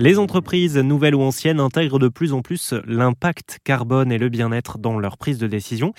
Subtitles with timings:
[0.00, 4.78] Les entreprises, nouvelles ou anciennes, intègrent de plus en plus l'impact carbone et le bien-être
[4.78, 5.92] dans leur prise de décision.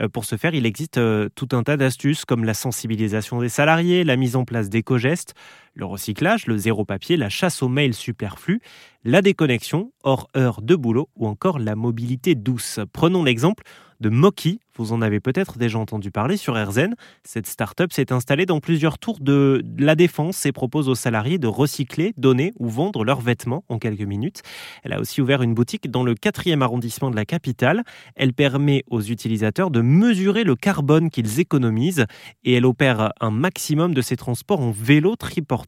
[0.00, 3.48] Euh, pour ce faire, il existe euh, tout un tas d'astuces comme la sensibilisation des
[3.48, 5.34] salariés, la mise en place d'éco-gestes,
[5.74, 8.60] le recyclage, le zéro papier, la chasse aux mails superflus,
[9.04, 12.80] la déconnexion hors heure de boulot ou encore la mobilité douce.
[12.92, 13.64] Prenons l'exemple
[14.00, 14.60] de Moki.
[14.76, 16.94] Vous en avez peut-être déjà entendu parler sur RZN.
[17.22, 21.46] Cette start-up s'est installée dans plusieurs tours de la défense et propose aux salariés de
[21.46, 24.42] recycler, donner ou vendre leurs vêtements en quelques minutes.
[24.82, 27.84] Elle a aussi ouvert une boutique dans le 4e arrondissement de la capitale.
[28.16, 32.06] Elle permet aux utilisateurs de mesurer le carbone qu'ils économisent
[32.42, 35.63] et elle opère un maximum de ses transports en vélo triporteur,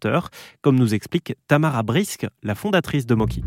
[0.62, 3.42] comme nous explique Tamara Brisque, la fondatrice de Moki.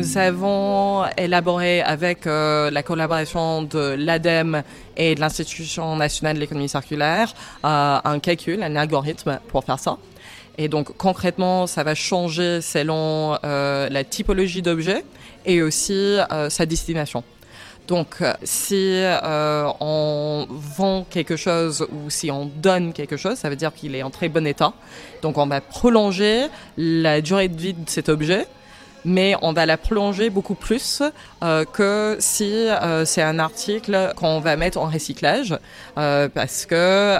[0.00, 4.62] Nous avons élaboré avec euh, la collaboration de l'ADEME
[4.96, 7.34] et de l'Institution nationale de l'économie circulaire
[7.64, 9.98] euh, un calcul, un algorithme pour faire ça.
[10.56, 15.04] Et donc concrètement, ça va changer selon euh, la typologie d'objet
[15.44, 17.24] et aussi sa destination.
[17.90, 19.02] Donc, si
[19.80, 24.04] on vend quelque chose ou si on donne quelque chose, ça veut dire qu'il est
[24.04, 24.72] en très bon état.
[25.22, 26.46] Donc, on va prolonger
[26.78, 28.46] la durée de vie de cet objet
[29.04, 31.02] mais on va la prolonger beaucoup plus
[31.42, 35.56] euh, que si euh, c'est un article qu'on va mettre en recyclage,
[35.98, 37.18] euh, parce que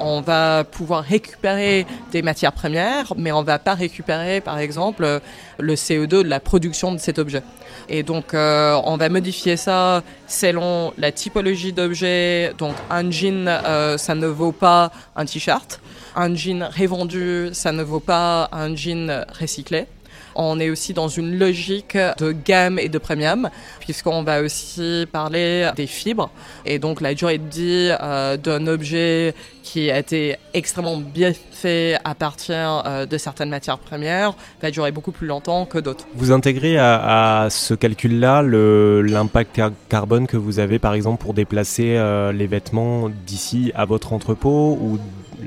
[0.00, 5.20] on va pouvoir récupérer des matières premières, mais on va pas récupérer, par exemple,
[5.58, 7.42] le CO2 de la production de cet objet.
[7.88, 12.52] Et donc, on va modifier ça selon la typologie d'objet.
[12.58, 13.48] Donc, un jean,
[13.96, 15.80] ça ne vaut pas un t-shirt.
[16.16, 19.86] Un jean revendu, ça ne vaut pas un jean recyclé.
[20.34, 25.70] On est aussi dans une logique de gamme et de premium, puisqu'on va aussi parler
[25.76, 26.30] des fibres.
[26.64, 31.98] Et donc la durée de vie euh, d'un objet qui a été extrêmement bien fait
[32.04, 36.06] à partir euh, de certaines matières premières va durer beaucoup plus longtemps que d'autres.
[36.14, 42.32] Vous intégrez à, ce calcul-là l'impact carbone que vous avez par exemple pour déplacer euh,
[42.32, 44.98] les vêtements d'ici à votre entrepôt ou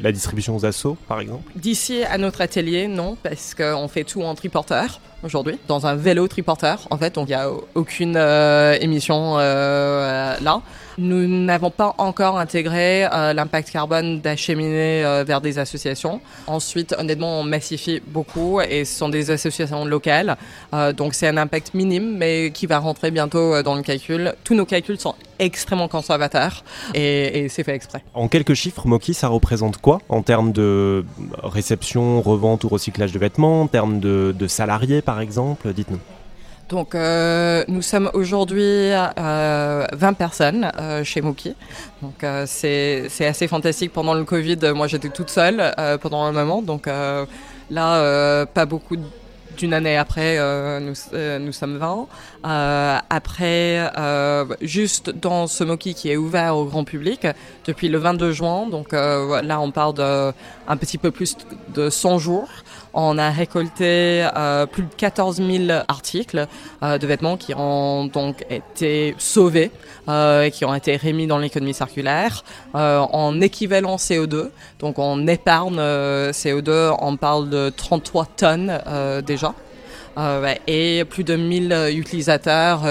[0.01, 4.21] la distribution aux assos, par exemple D'ici à notre atelier, non, parce qu'on fait tout
[4.23, 6.87] en triporteur aujourd'hui, dans un vélo triporteur.
[6.91, 10.61] En fait, il n'y a aucune euh, émission euh, là.
[10.99, 16.21] Nous n'avons pas encore intégré euh, l'impact carbone d'acheminer vers des associations.
[16.45, 20.37] Ensuite, honnêtement, on massifie beaucoup et ce sont des associations locales.
[20.95, 24.35] Donc c'est un impact minime, mais qui va rentrer bientôt dans le calcul.
[24.43, 26.63] Tous nos calculs sont extrêmement conservateurs
[26.93, 28.03] et, c'est fait exprès.
[28.13, 31.05] En quelques chiffres, Moki, ça représente quoi en termes de
[31.43, 35.99] réception, revente ou recyclage de vêtements, en termes de, de salariés par exemple Dites-nous.
[36.69, 41.55] Donc euh, nous sommes aujourd'hui euh, 20 personnes euh, chez Moki.
[42.01, 43.93] Donc euh, c'est assez fantastique.
[43.93, 46.61] Pendant le Covid, moi j'étais toute seule euh, pendant un moment.
[46.61, 46.87] Donc
[47.69, 48.97] là, pas beaucoup
[49.57, 50.37] d'une année après,
[50.79, 50.93] nous,
[51.39, 52.07] nous sommes 20.
[53.09, 53.91] après,
[54.61, 57.27] juste dans ce Moki qui est ouvert au grand public
[57.65, 58.67] depuis le 22 juin.
[58.67, 60.33] Donc là, on parle de
[60.67, 61.35] un petit peu plus
[61.73, 62.49] de 100 jours.
[62.93, 66.47] On a récolté euh, plus de 14 000 articles
[66.83, 69.71] euh, de vêtements qui ont donc été sauvés
[70.07, 72.43] euh, et qui ont été remis dans l'économie circulaire
[72.73, 74.49] en équivalent CO2.
[74.79, 78.79] Donc en épargne CO2, on parle de 33 tonnes
[79.25, 79.42] déjà.
[80.67, 82.81] Et plus de 1000 utilisateurs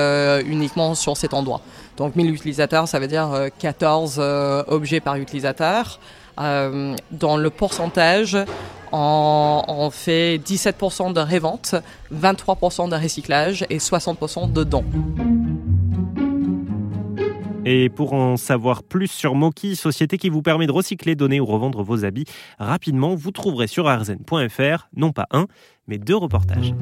[0.44, 1.60] uniquement sur cet endroit.
[1.96, 4.20] Donc 1000 utilisateurs, ça veut dire 14
[4.68, 6.00] objets par utilisateur.
[6.36, 8.36] dans le pourcentage,
[8.92, 11.74] on, fait 17% de révente,
[12.14, 14.84] 23% de recyclage et 60% de dons.
[17.64, 21.46] Et pour en savoir plus sur Moki, société qui vous permet de recycler, donner ou
[21.46, 22.24] revendre vos habits
[22.58, 25.46] rapidement, vous trouverez sur arzen.fr non pas un,
[25.86, 26.74] mais deux reportages.